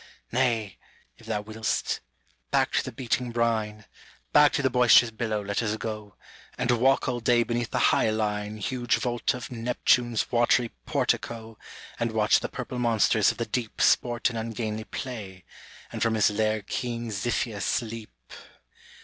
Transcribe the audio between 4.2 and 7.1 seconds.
Back to the boisterous billow let us go, And walk